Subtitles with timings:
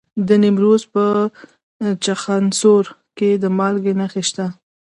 [0.27, 1.05] د نیمروز په
[2.03, 2.83] چخانسور
[3.17, 4.45] کې د مالګې نښې شته.